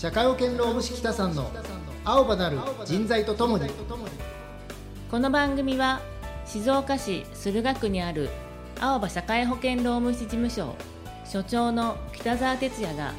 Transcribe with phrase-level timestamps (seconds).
[0.00, 1.50] 社会保険労務士北さんの
[2.04, 3.68] 青葉なる人材とともに。
[5.10, 6.00] この番組は
[6.46, 8.28] 静岡市駿河区にある
[8.78, 10.76] 青葉社会保険労務士事務所
[11.24, 13.12] 所長の北澤哲也が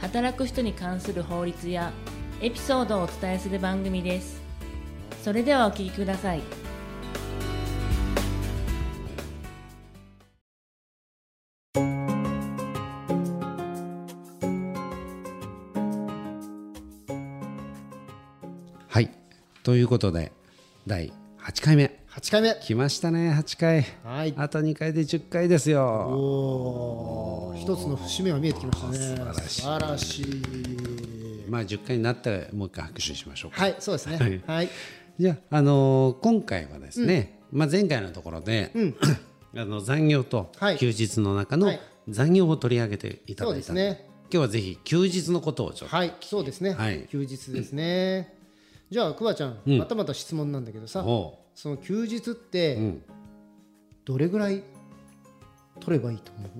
[0.00, 1.92] 働く人に関する法律や
[2.40, 4.40] エピソードをお伝えする番組です。
[5.22, 6.40] それではお聞きください。
[19.66, 20.30] ということで
[20.86, 21.98] 第8回目。
[22.12, 22.54] 8回目。
[22.54, 23.84] 来ましたね8回。
[24.04, 24.32] はい。
[24.36, 25.82] あと2回で10回ですよ。
[25.82, 27.58] おー。
[27.58, 28.96] 一つの節目が見えてきましたね。
[28.96, 29.60] 素晴らしい。
[29.62, 31.50] 素晴らしい。
[31.50, 33.60] まあ10回になったらもう一回拍手しましょうか。
[33.60, 34.18] はいそうですね。
[34.18, 34.42] はい。
[34.46, 34.70] はい。
[35.18, 38.70] じゃあ、あのー今回はですね、まあ、前回のところで、
[39.56, 40.78] あの残業とはい。
[40.78, 41.80] 休日の中のはい。
[42.08, 44.08] 残業を取り上げていたそうだいたので、ですね。
[44.30, 46.14] 今日はぜひ休日のことをちょっと、はい。
[46.20, 47.08] そうですね、はい。
[47.10, 48.35] 休日ですね、
[48.90, 49.78] じゃあくわちゃん、うん。
[49.78, 53.02] またまた質問なんだけどさおその休日ってん。
[54.04, 54.62] どれぐらい
[55.80, 56.50] 取ればいいと思う？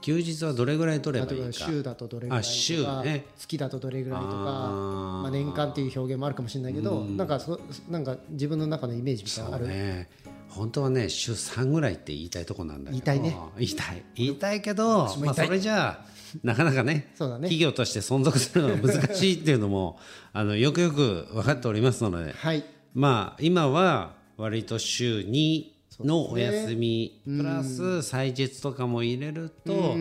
[0.00, 1.52] 休日はどれぐらい取ればいいか。
[1.52, 3.26] 週だとどれぐらいあとか週ね。
[3.36, 10.08] 月だとどれぐらいとかまあ、年間っていう表現もあるかもしれないけど、なんかそなんか自分の中のイメージみたいなのある、ね
[10.56, 12.90] 本当はね週3ぐらいって言いたいとこなんだけど。
[12.92, 13.36] 言いたいね。
[13.58, 14.02] 言いたい。
[14.14, 17.42] 言いたいけどまあ、それじゃあなかなかねそうだね。
[17.42, 19.98] 企業として存続するのは難しいっていうのも
[20.32, 22.64] あのよくよく分かっておりますので、はい。
[22.94, 29.94] まあ今は割と週2のお休み、プラス祭日とかも入れると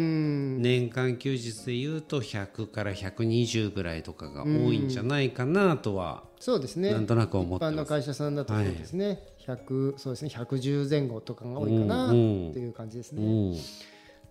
[0.66, 6.92] 年間休日でいうと100から120ぐらいとかが多いんじゃないかなとはそうですね。
[6.92, 7.74] なんとなく思ってます。
[7.74, 10.32] 一般の会社さんだとそうですね、100そうですね。
[10.34, 13.58] 110前後とかが多いかなっていう感じですね、うん。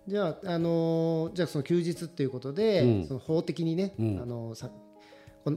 [0.07, 4.69] じゃあ、あのーじゃあその休日っていうことで、その法的にね、あのーさ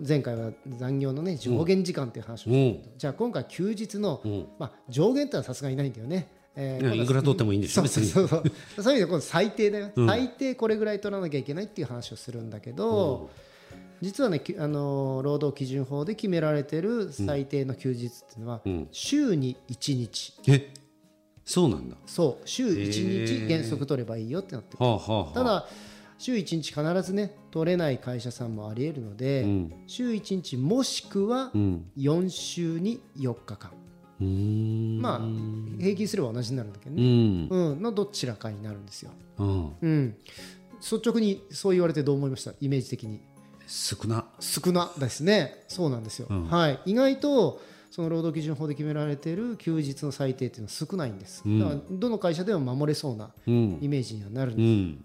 [0.06, 4.20] 前回は残業のね上限時間っていう話をしたけど、じゃあ今回休日の、
[4.58, 6.30] まあ、上限ってのはさすがにないんだよね。
[6.60, 8.42] えいやいくら取ってもいいんでしょそうそうそう。
[8.82, 8.94] そう。
[8.94, 13.30] いう意味で今度最低だよ、最低これぐらい取らなきゃいけないっていう話をするんだけど、
[14.00, 18.60] 実はねきあのー労働基準法で決められてる最低の休日っていうのは、
[18.90, 20.34] 週に1日。
[20.48, 20.72] え
[21.44, 21.96] そうなんだ。
[22.06, 22.48] そう。
[22.48, 24.84] 週1日原則取ればいいよってなってる。
[24.84, 25.34] はあはあはあ。
[25.34, 25.66] ただ
[26.18, 29.46] 週1日必ずね取れない会社さんもありえるので、
[29.86, 33.87] 週1日もしくは4週に4日間、うーん
[34.20, 37.48] まあ平均すれば同じになるんだけどうね、ん。
[37.48, 39.72] うんのどちらかになるんですよ、うん。
[39.80, 40.16] うん、
[40.80, 42.52] 率直にそう言われてどう思いました？
[42.60, 43.20] イメージ的に。
[43.66, 44.24] 少な。
[44.40, 45.64] 少なですね。
[45.68, 53.78] そうなんですよ、はい、意外とその労働基準法で決められている休日の最低っていうのは少ないんです、だからどの会社でも守れそうなうん。
[53.80, 54.64] イメージにはなるんです。
[54.64, 55.04] うん。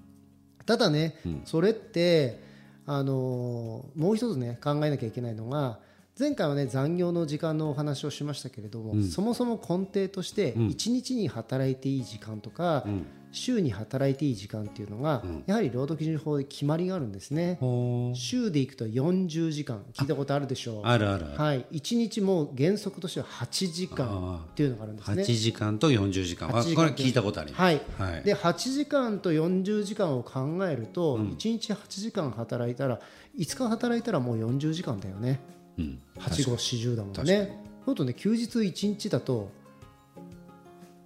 [0.65, 2.41] ただね、それって、
[2.85, 5.79] あのーもう一つね考えなきゃいけないのが
[6.19, 12.85] 前回はね残業の時間のお話をしましたけれども、そもそも根底として1日に働いていい時間とか、
[13.31, 17.57] 週に働いていい時間っていうのが、やはり労働基準法で決まりがあるんですね。
[17.59, 20.81] ほ週でいくと40時間聞いたことあるでしょう。
[20.83, 21.35] あるあるある。
[21.35, 25.23] はい、1日も原則としては8時間っていうのがあるんですね。
[25.23, 26.47] 8時間と40時間。
[26.47, 27.61] は8時間これ聞いたことあります。
[27.61, 28.23] はい、はい。
[28.23, 32.99] で8時間と40時間を考えると、1日8時間働いたら
[33.35, 35.39] 5日働いたらもう40時間だよね
[35.77, 37.63] うん8五40だもんね。
[37.85, 39.51] そうとね休日1日だと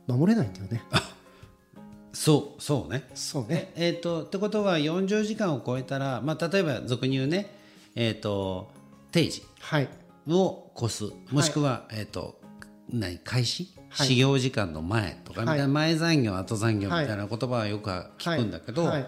[0.07, 0.81] 守れないんだよね。
[2.13, 3.07] そうそうね。
[3.13, 3.71] そうね。
[3.75, 7.55] えっ、とってことは40時間を超えたら、まあ、例えば俗に言うね、
[7.95, 8.71] えっと
[9.11, 9.89] 定時はい。
[10.27, 11.03] を越す。
[11.31, 12.39] もしくは、えっ、と
[12.89, 14.07] 何開始、はい。
[14.07, 19.01] 始業時間の前とかみたいな、はい前残業後残業みたいな言葉はよく聞くんだけど、はい。
[19.01, 19.07] は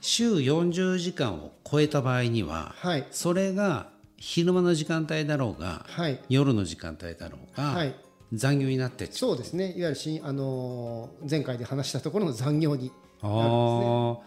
[0.00, 3.06] 週40時間を超えた場合には、はい。
[3.10, 6.20] それが昼間の時間帯だろうが、はい。
[6.28, 7.94] 夜の時間帯だろうが、はい。
[8.32, 9.70] 残業になってそうですね。
[9.70, 12.92] いわゆるし、あのー前回で話したところの残業に
[13.22, 13.50] あなるんですね。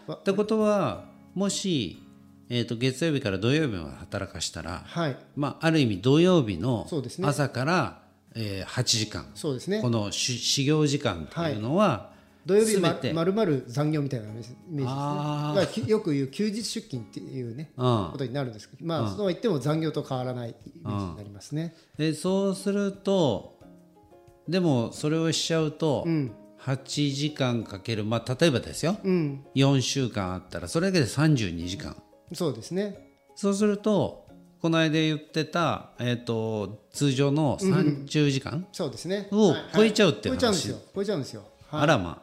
[0.08, 0.14] ー。
[0.16, 1.04] ってことは
[1.34, 2.02] もし、
[2.48, 5.16] えー、と月曜日から土曜日まで働かしたら、はい。
[5.36, 7.28] まあ、ある意味土曜日のそうですね。
[7.28, 8.02] 朝から、
[8.34, 9.26] えー8時間。
[9.34, 9.80] そうですね。
[9.82, 12.11] このし始業時間っていうのは、
[12.44, 15.88] 土曜日ままるまる残業みたいなイメージですね。
[15.88, 18.08] よく言う休日出勤っていうねうん。
[18.12, 20.54] ことになるんですけどまあそうは言っても残業と変わらないイ
[20.84, 21.74] メージになりますね。
[21.96, 23.60] でそうすると
[24.48, 26.32] でもそれをしちゃうと、ん。
[26.62, 29.44] 8時間かける、まあ、例えばですよ、うん。
[29.56, 31.96] 4週間あったらそれだけで32時間。
[32.32, 32.96] そうですね。
[33.34, 34.28] そうすると
[34.60, 39.26] この間言ってた、えー、と通常の30時間、そうですね。
[39.32, 39.56] をはい。
[39.56, 39.70] はい。
[39.74, 40.40] 超えちゃうっていう話。
[40.40, 40.78] 超えちゃうんですよ。
[40.94, 41.42] 超えちゃうんですよ。
[41.68, 41.82] はい。
[41.82, 42.22] あらま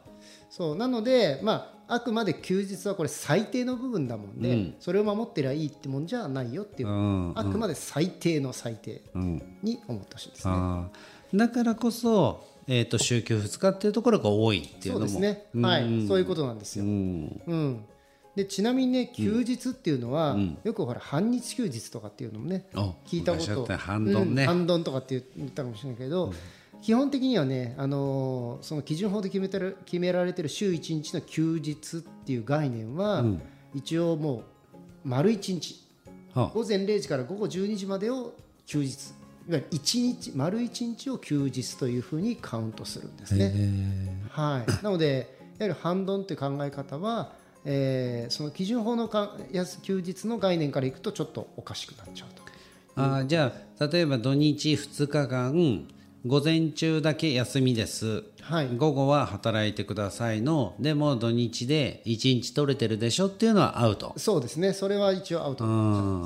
[0.50, 7.32] そうなのでまあくまで休日はこれ最低の部分だもんで、それを守ってりゃいいってもんじゃないよっていう、うん。
[7.34, 9.02] あくまで最低の最低
[9.62, 10.54] に思ってほしいですね。
[11.34, 15.08] だからこそ、えー、と週休2日っていうところが多いっていうのも。
[15.08, 16.84] そうですね、はい、そういうことなんですよ。
[16.84, 17.42] うん。
[17.44, 17.84] うん、
[18.36, 23.76] でちなみにね休日っていうのは、よくほら半日休日とかっていうのもねあ聞いたこと。
[23.76, 24.42] 半ドンね。
[24.42, 24.48] うん。
[24.48, 26.32] 半ドンとかって言ったかもしれないけど、
[26.82, 33.24] 基本的にはね、あのーその基準法で決めてる決められてる週1日の休日っていう概念は、
[33.74, 34.44] 一応もう
[35.04, 35.86] 丸1日。
[36.32, 38.34] は午前0時から午後12時までを
[38.66, 39.10] 休日。
[39.48, 44.22] いわゆる1日丸1日を休日というふうにカウントするんですね。
[44.30, 47.32] はい、なのでやはり半ドンという考え方は、
[47.64, 49.36] えーその基準法のか
[49.82, 52.42] 休日の概念からいくとちょっとおかしくなっちゃうと。
[52.96, 55.86] あーじゃあ例えば土日2日間
[56.26, 58.68] 午前中だけ休みです、はい。
[58.76, 60.74] 午後は働いてくださいの。
[60.78, 64.12] でも土日で1日取れてるでしょっていうのはアウト。
[64.18, 64.74] そうですね。
[64.74, 65.70] それは一応アウトで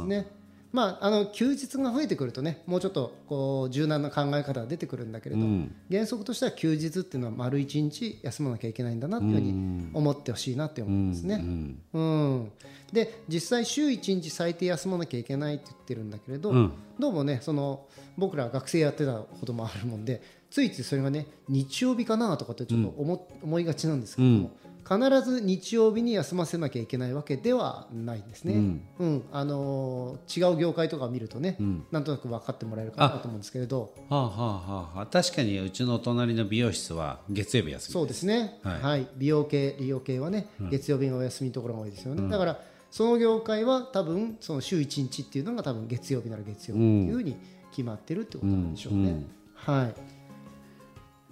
[0.02, 0.26] すね。
[0.74, 5.46] まあ、あの休日が増えてくるとねもうちょっとこう柔軟な考え方が出てくるんだけれど、
[5.88, 11.44] 原則としては休日っていうのは丸一日休まなきゃいけないんだなっていうふうに思ってほしいなって思いますね。
[11.92, 12.52] うん
[12.92, 16.52] で実際週1日最低休まなきゃいけないって言ってるんだけれど、
[16.98, 17.86] どうもねその
[18.18, 24.50] 僕ら学生やってたこともあるもんでついついそれがね日曜日かなとかってちょっと思,、思いがちなんですけども、
[24.88, 28.54] 必ず日曜日に休ませなきゃいけないわけではないんですね。
[28.98, 29.22] うん。
[29.32, 31.56] あのー違う業界とか見るとね、
[31.90, 33.94] なんとなく分かってもらえるかなと思うんですけれど。
[34.08, 35.06] はあはあはあはあ。
[35.06, 39.02] 確かにうちの隣の美容室は月曜日休みそうですね、ははい。
[39.02, 42.60] い美容系利用系はね、月曜日がお休みのところが多いですよね、だから
[42.90, 47.36] その業界は多分その週1日っていうのが多分月曜日なら月曜日っていうふうに
[47.70, 49.24] 決まってるってことなんでしょうね。
[49.54, 49.94] はい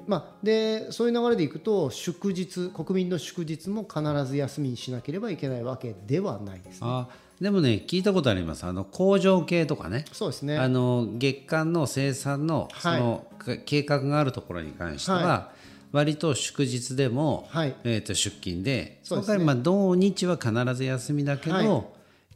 [0.07, 6.87] まあ、でそういう流れでいくと祝日国民の祝日も必ず休みにしなければいけないわけではないですね。
[6.89, 7.09] あ
[7.41, 8.65] でもね聞いたことあります。
[8.65, 10.05] あの工場系とかね。
[10.13, 10.59] そうですね。
[10.59, 13.59] あの月間の生産のそはい。
[13.65, 15.53] 計画があるところに関しては、は
[15.91, 17.75] 割と祝日でも、はい。
[17.83, 21.85] えー、と出勤でその代わりまあ土日は必ず休みだけど、はい。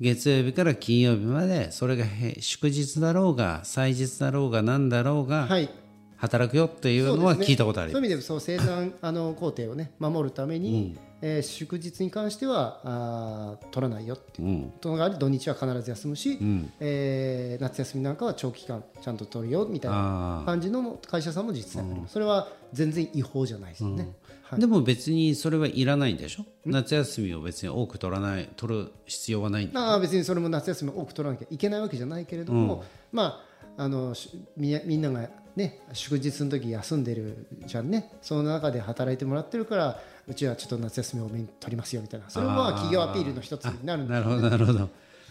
[0.01, 5.71] 月曜日から金曜日までそれがへ祝日だろうが祭日だろうが何だろうが、はい
[6.17, 8.01] 働くよっていうのは聞いたことあります。
[8.01, 14.49] そういう意味でそう生産あの工程をね守るために、えー祝日に関してはあー取らないよっていう。
[14.49, 14.73] うん。
[14.83, 16.39] その代わり土日は必ず休むし、
[16.81, 24.61] えー夏休みなんかは長期間ちゃんと取るよみたいなあ感じのも会社さんも実際あります、それは全然違法じゃないですよね、はい。
[24.61, 26.45] でも別にそれはいらないんでしょ？
[26.67, 33.46] 夏休みを別に多く取らない取る必要はないんあ別にそれも夏休み多く取らなきゃいけないわけじゃないけれども、まあ
[33.77, 38.13] あのしみんなみんながね祝日の時休んでるじゃんね。
[38.23, 42.31] その中で働いてもらってるからうちはちょっと夏休み多めに取りますよみたいな。
[42.31, 44.89] それもまあ企業アピールの一つになるんでなるほどなるほど。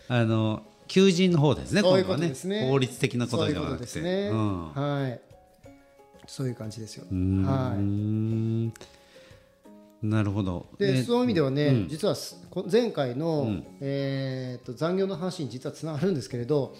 [0.08, 2.70] あの求人の方ですねそういうことですね。
[2.70, 3.60] 法律的なことじゃなくて。
[3.60, 5.20] そういうことですね、うんはい。
[6.28, 8.96] そういう感じですよ、はい。
[10.06, 10.68] なるほど。
[10.78, 16.76] でそういう意味ではね、実はすこ前回の、えー、と残業の話に実はつながるんですけれど、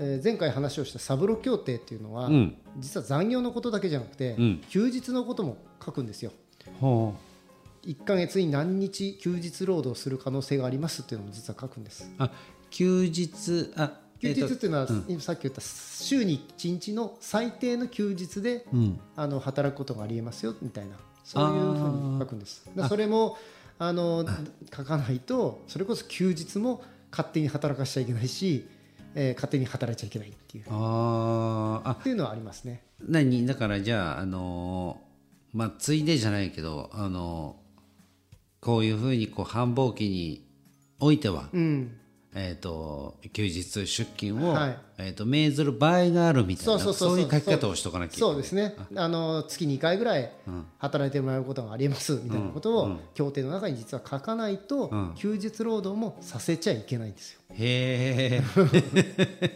[0.00, 2.56] えー前回話をしたサブロ協定っていうのは、ん。
[2.78, 4.62] 実は残業のことだけじゃなくて、ん。
[4.70, 6.32] 休日のことも書くんですよ。
[6.80, 7.14] ほ
[7.82, 12.10] 1ヶ月に何日休日労働する可能性がありますっていうのも実は書くんです。
[12.18, 12.30] うあ
[12.70, 18.66] 休日あ休日っていうのは、今さっき言った週に1日の最低の休日で、
[19.16, 20.96] あの働くことがありえますよみたいな。
[21.24, 22.68] そういうふうに書くんです。
[22.88, 23.36] それも
[23.78, 24.26] あの
[24.74, 28.66] 書かないとそれこそ休日も勝手に働かしちゃいけないし、
[29.14, 30.64] えー勝手に働いちゃいけないっていう。
[30.64, 31.94] っあーあ。
[31.96, 32.82] ていうのはありますね。
[33.00, 33.46] 何？
[33.46, 37.70] だからじゃああのーまあついでじゃないけどあのー
[38.60, 40.46] こういうふうにこう繁忙期に
[41.00, 41.96] おいては、うん、
[42.32, 44.78] えー、と休日出勤を、はい。
[44.98, 48.30] えー、と命ずる場合があるみたいなそういう書き方をしとかなきゃいけない。
[48.30, 48.76] そうですね。
[48.94, 49.08] あ。
[49.08, 50.30] の月2回ぐらい
[50.78, 57.40] 働いてもらうことがありえますみたいなことを協定の中に実は書かないと休日労働もさせちゃいけないんですよ。
[57.54, 58.42] へ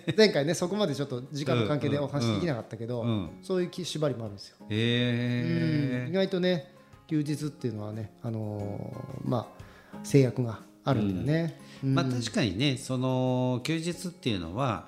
[0.07, 3.31] え 前回ねそこまでちょっと時間の関係でお話できなかったけど、ん。
[3.43, 4.57] そういうき縛りもあるんですよ。
[4.69, 6.75] へえ意外とね
[7.07, 9.47] 休日っていうのはね、あのーま
[9.93, 11.61] あ、制約があるんだよね。
[11.83, 14.87] まあ確かにねその休日っていうのは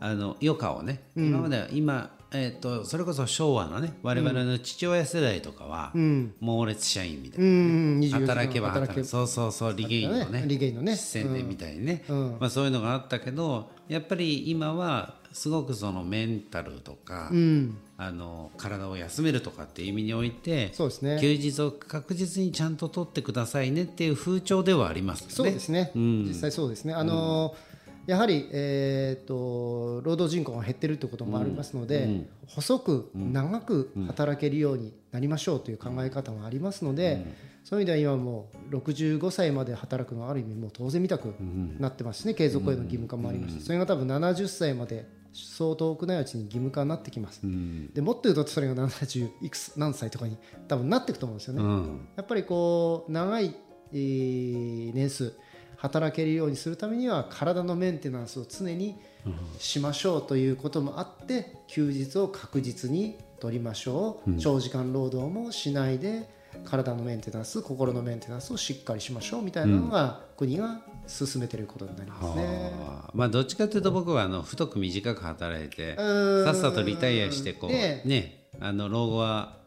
[0.00, 5.92] あの余暇をね、今までは今、えー、とそれこそ昭和のね我々の父親世代とかは、
[6.40, 10.96] 猛烈社員みたいな、うん24時間働けば働くそうそうそうリゲインのねリゲインのね。
[10.96, 17.30] 宣伝みたいにね、まあ、そういうのがあったけどやっぱり今はすごくそのメンタルとか、
[18.04, 21.18] あの体を休めるとかっていう意味においてそうですね。
[21.20, 25.32] 休日を確実にちゃんと取ってくださいねっていう風潮ではありますよね。
[25.34, 26.94] そうですね、実際そうですね。
[26.94, 27.74] あのー
[28.06, 37.26] やはり、えー、と労働人口が減ってるということもありますので、細く長く働けるようになりましょうという考え方がありますので、
[37.64, 41.34] そういう意味では今もう65歳まで働くのはある意味もう当然見たく
[41.78, 42.34] なってますしね。
[42.34, 43.56] 継続雇用の義務化もありまし。
[43.56, 47.40] て、それが多分70歳までそう遠くないうちに義務化になってきます、
[47.92, 50.38] でもっと言うとそれが70いくつ何歳とかに
[50.68, 51.62] 多分なっていくと思うんですよね。
[51.62, 52.08] うん。
[52.16, 53.54] やっぱりこう長い、
[53.92, 55.34] えー年数
[55.76, 58.96] 働けるようにするためには体のメンテナンスを常に
[59.58, 66.30] しましょうということもあって休日を確実に取りましょう、長時間労働もしないで
[66.64, 72.72] 体のメンテナンス心のメンテナンスをしっかりしましょうみたいなのが国が進めていることになりますね。
[73.12, 79.58] まあどっちかというと僕はあの太く短く働いてさっさとリタイアしてこうねねあの老後は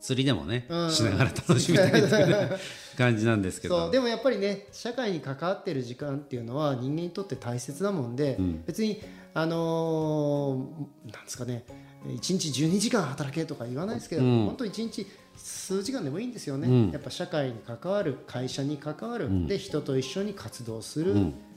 [0.00, 2.58] 釣りでもねしながら楽しみたいという
[2.96, 3.90] 感じなんですけど。
[3.90, 9.02] でもやっぱりね社会に関わってる時間っていうのは人間にとって大切なもんで、別に
[9.34, 11.64] あのーなんですかね
[12.06, 21.14] 1日12時間働けとか言わないですけど、本当1日数時間でもいいんですよね、やっぱ社会に関わる会社に関わる、で人と一緒に活動する、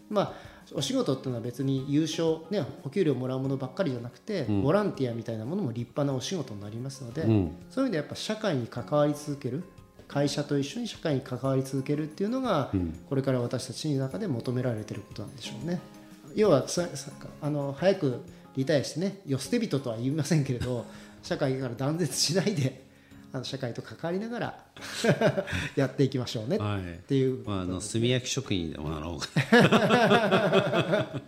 [0.09, 9.63] まあお仕事っていうのは別に優勝、ね、お給料もらうものばっかりじゃなくて、ボランティアみたいなものも立派なお仕事になりますので、そういう意味でやっぱ社会に関わり続ける
[10.07, 12.71] 会社と一緒に社会に関わり続けるっていうのが、
[13.09, 15.79] これから私たちの中で求められてることなんでしょうね。
[16.36, 16.65] 要は
[17.41, 18.21] あの早く
[18.55, 20.86] リタイアしてね世捨て人とは言いませんけれど
[21.24, 22.88] 社会から断絶しないで
[23.31, 24.65] あの社会と関わりながら
[25.75, 26.57] やっていきましょうね。
[26.57, 26.79] はい。
[26.79, 29.27] っていう、まあ、あの炭焼き職人でもなろうか。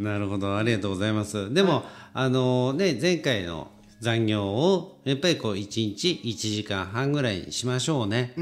[0.00, 0.56] なるほど。
[0.56, 1.52] ありがとうございます。
[1.54, 5.58] でも、あのね前回の残業をやっぱりこう1
[5.96, 8.34] 日1時間半ぐらいにしましょうね、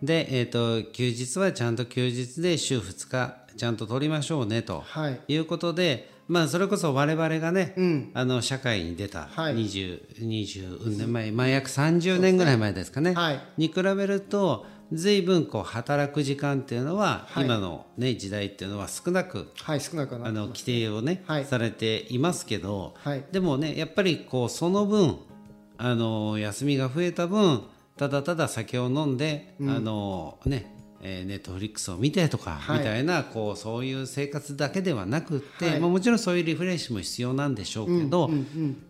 [0.00, 4.62] で、えー、と休日はちゃんと休日で週2日ちゃんと取りましょうね。
[4.62, 5.20] とはい。
[5.26, 7.74] いうことで、まあ、それこそ我々がね、
[8.14, 9.56] あの社会に出たはい。
[9.56, 13.40] 20、20年前、まあ、約30年ぐらい前ですかね、はい。
[13.56, 17.46] に比べると随分こう働く時間っていうのは、はい。
[17.46, 21.44] 今の、ね、時代っていうのは少なくはい少なくあの規定をね、はい。
[21.44, 23.24] されていますけど、はい。
[23.32, 25.18] でもねやっぱりこうその分
[25.78, 27.64] あの休みが増えた分
[27.96, 32.78] ただただ酒を飲んで、あのねえーネットフリックスを見てとか、はい。
[32.78, 35.80] みたいなこうそういう生活だけではなくって、はい。
[35.80, 38.30] まあ、もちろんそういうリフレッシュも必要なんでしょうけど、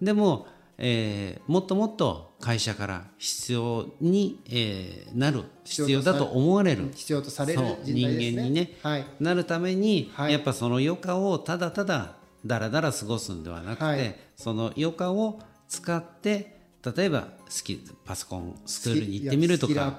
[0.02, 0.46] でも、
[0.78, 6.90] えーもっともっと会社から必要に、えーなる必要だと思われる。
[6.94, 7.78] 必要とされるね。
[7.84, 9.06] 人間にね、はい。
[9.20, 10.32] なるために、はい。
[10.32, 14.16] やっぱその余暇をただただだらだら過ごすんではなくて、はい。
[14.36, 15.38] その余暇を
[15.68, 16.59] 使って
[16.96, 19.96] 例えばスキパソコンスクールに行ってみるとか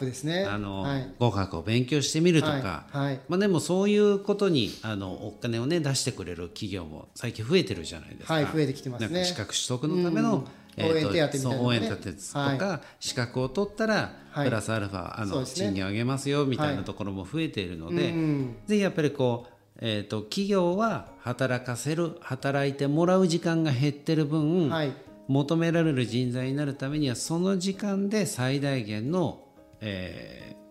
[0.47, 0.87] あの、
[1.19, 2.97] 語学を勉強してみるとか、はい。
[2.97, 3.19] はい。
[3.29, 8.33] まあ、でもそういうことにあのお金をね出してくれる企業も最近増えてるじゃないですか。
[8.33, 9.07] はい増えてきてますね。
[9.09, 10.37] なんか資格取得のための、
[10.77, 10.85] うん。
[10.85, 11.39] 応援手当みたいなね。
[11.39, 15.45] そ応援手当とか、資格を取ったら、プラスアルファあの、ね。
[15.45, 18.13] 賃金を上げますよみたいなところも増えているので、
[18.65, 24.93] ぜひやっぱりこう、えー、と企業は働かせる働いてもらう時間が減ってる分、はい。
[25.27, 29.43] 求められる人材になるためにはその時間で最大限の、
[29.79, 30.61] えー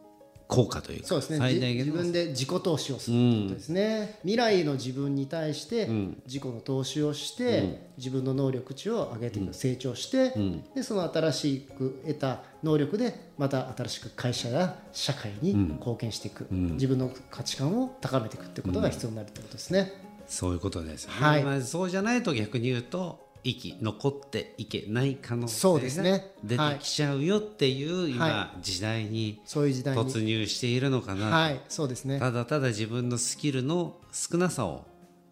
[0.51, 1.37] 効果というかそうですね。
[1.37, 5.87] じ最大限の自分で自己投資をするということですね、未来の自分に対して
[6.27, 10.35] 自己の投資をして、自分の能力値を上げていく、成長して、
[10.75, 19.93] でその新しく得た能力でまた新しく会社や社会に貢献していく、自分の価値観を高めていくってことが必要になるということですね。
[20.27, 21.45] そういうことですよね、はい。
[21.45, 26.33] まあ、そうじゃないと逆に言うと生き残っていけない可能そうです性がね。
[26.45, 30.03] 出てきちゃうよっていう今、は時代にそういう時代に。
[30.05, 32.19] 突入しているのかな、はいそうですね。
[32.19, 34.85] ただただ自分のスキルの少なさを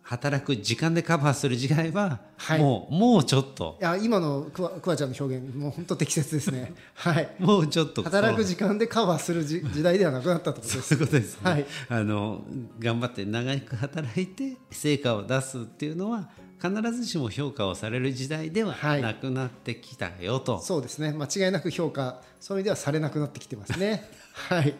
[0.02, 2.60] 働く時間でカバーする時代は、はい。
[2.60, 3.76] もうもうちょっと。
[3.78, 6.72] いや今のくわくわちゃんの表現もう本当適切ですね。
[6.94, 7.28] はい。
[7.38, 10.94] もうちょっと働く時間でカバーするじ時代ではなくなったってことです。
[10.94, 11.66] そういうことですね、はい。
[11.90, 12.42] あの
[12.78, 19.02] 頑張って長く働いて成果を出すっていうのは必ずしも評価をされる時代でははい。
[19.02, 21.12] なくなってきたよと、そうですね。
[21.12, 24.08] 間違いなく評価そういう意味ではされなくなってきてますね。
[24.32, 24.74] はい。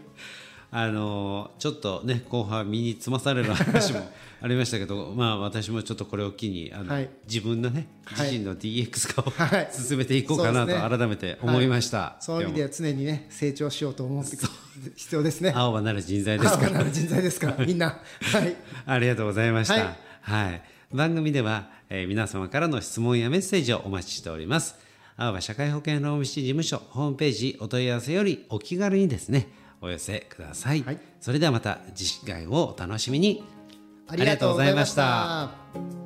[0.71, 4.07] あのちょっとね後半身につまされる話も
[4.43, 7.09] ありましたけどまあ私もちょっとこれを機にあの、はい。
[7.27, 8.33] 自分のねはい。
[8.33, 9.71] 自身の DX 化を、はい。
[9.73, 14.37] 進めていこうかなと改めて思いました、そういう意味では常にね成長しようと思って
[14.97, 15.53] 必要ですね。
[15.55, 16.67] 青葉なる人材ですから。
[16.67, 17.87] 青葉なる人材ですからみんな。
[18.21, 18.57] はい。
[18.85, 19.75] ありがとうございました。
[19.75, 20.78] ははいい。
[20.93, 24.77] 番組では、えー皆様からの質問やメッセージをお待ちしております。
[25.17, 29.49] 青葉社会保険労務士事務所ホームページお問い合わせよりお気軽にですね、
[29.81, 30.83] お寄せください。
[30.83, 33.45] はいそれではまた次回をお楽しみに。
[34.07, 35.98] ありがとうございました。